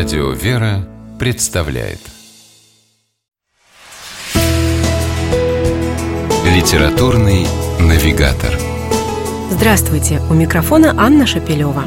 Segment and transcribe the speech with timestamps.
[0.00, 1.98] Радио «Вера» представляет
[6.46, 7.46] Литературный
[7.78, 8.58] навигатор
[9.50, 10.22] Здравствуйте!
[10.30, 11.84] У микрофона Анна Шапилева.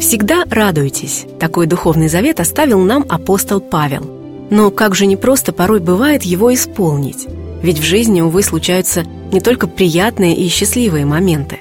[0.00, 1.26] Всегда радуйтесь.
[1.38, 4.10] Такой духовный завет оставил нам апостол Павел.
[4.48, 7.26] Но как же непросто порой бывает его исполнить.
[7.62, 11.58] Ведь в жизни, увы, случаются не только приятные и счастливые моменты.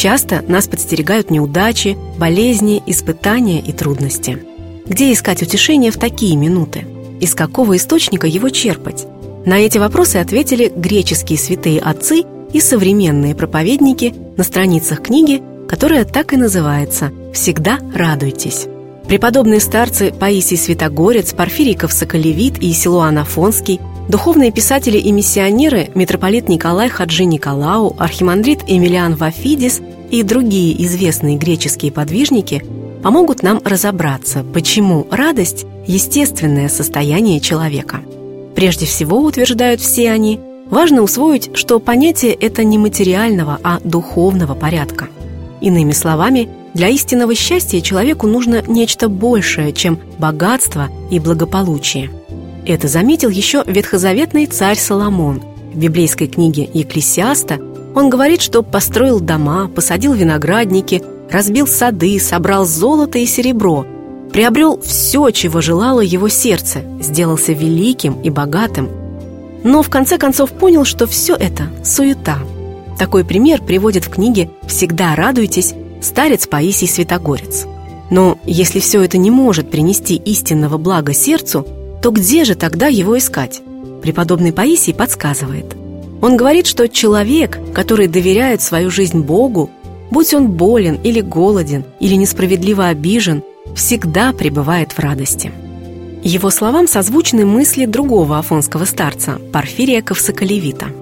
[0.00, 4.42] Часто нас подстерегают неудачи, болезни, испытания и трудности.
[4.86, 6.86] Где искать утешение в такие минуты?
[7.20, 9.06] Из какого источника его черпать?
[9.44, 16.32] На эти вопросы ответили греческие святые отцы и современные проповедники на страницах книги, которая так
[16.32, 18.68] и называется «Всегда радуйтесь».
[19.06, 26.88] Преподобные старцы Паисий Святогорец, Порфирий Ковсоколевит и Силуан Афонский, духовные писатели и миссионеры митрополит Николай
[26.88, 32.64] Хаджи Николау, архимандрит Эмилиан Вафидис и другие известные греческие подвижники
[33.04, 38.00] помогут нам разобраться, почему радость– естественное состояние человека.
[38.56, 45.08] Прежде всего, утверждают все они, важно усвоить, что понятие это не материального, а духовного порядка.
[45.60, 52.10] Иными словами– для истинного счастья человеку нужно нечто большее, чем богатство и благополучие.
[52.66, 55.42] Это заметил еще ветхозаветный царь Соломон.
[55.72, 57.58] В библейской книге Екклесиаста
[57.94, 63.86] он говорит, что построил дома, посадил виноградники, разбил сады, собрал золото и серебро,
[64.32, 68.88] приобрел все, чего желало его сердце, сделался великим и богатым.
[69.64, 72.38] Но в конце концов понял, что все это– суета.
[72.98, 77.66] Такой пример приводит в книге «Всегда радуйтесь» старец Паисий Святогорец.
[78.10, 81.66] Но если все это не может принести истинного блага сердцу,
[82.02, 83.62] то где же тогда его искать?
[84.02, 85.76] Преподобный Паисий подсказывает.
[86.22, 89.70] Он говорит, что человек, который доверяет свою жизнь Богу,
[90.10, 93.42] будь он болен или голоден, или несправедливо обижен,
[93.74, 95.52] всегда пребывает в радости.
[96.22, 100.86] Его словам созвучны мысли другого афонского старца, Порфирия Ковсоколевита–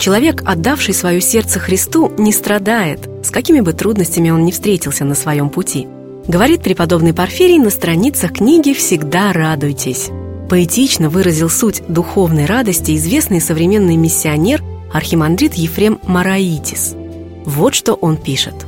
[0.00, 5.14] Человек, отдавший свое сердце Христу, не страдает, с какими бы трудностями он ни встретился на
[5.14, 5.86] своем пути.
[6.26, 10.08] Говорит преподобный Порфирий на страницах книги «Всегда радуйтесь».
[10.50, 14.62] Поэтично выразил суть духовной радости известный современный миссионер
[14.92, 16.94] архимандрит Ефрем Мараитис.
[17.46, 18.66] Вот что он пишет.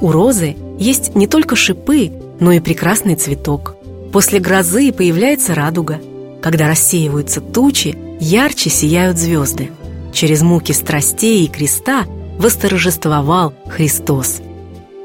[0.00, 2.10] «У розы есть не только шипы,
[2.40, 3.76] но и прекрасный цветок.
[4.12, 6.00] После грозы появляется радуга.
[6.42, 9.70] Когда рассеиваются тучи, ярче сияют звезды
[10.12, 12.04] через муки страстей и креста
[12.38, 14.40] восторжествовал Христос.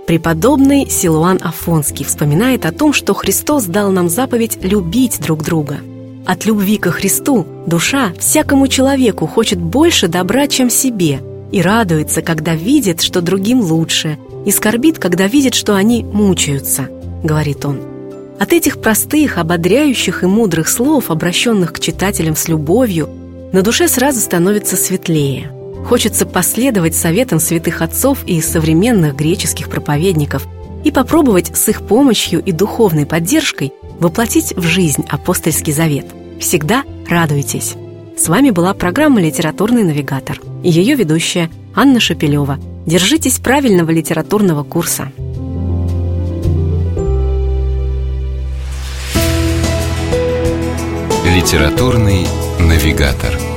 [0.07, 5.79] Преподобный Силуан Афонский вспоминает о том, что Христос дал нам заповедь любить друг друга.
[6.25, 11.21] От любви ко Христу душа всякому человеку хочет больше добра, чем себе,
[11.51, 16.89] и радуется, когда видит, что другим лучше, и скорбит, когда видит, что они мучаются,
[17.23, 17.79] говорит он.
[18.39, 23.07] От этих простых, ободряющих и мудрых слов, обращенных к читателям с любовью,
[23.53, 25.51] на душе сразу становится светлее.
[25.87, 30.47] Хочется последовать советам святых отцов и современных греческих проповедников
[30.83, 36.05] и попробовать с их помощью и духовной поддержкой воплотить в жизнь апостольский завет.
[36.39, 37.75] Всегда радуйтесь!
[38.17, 42.59] С вами была программа «Литературный навигатор» и ее ведущая Анна Шапилева.
[42.85, 45.11] Держитесь правильного литературного курса.
[51.25, 52.25] Литературный
[52.59, 53.54] навигатор.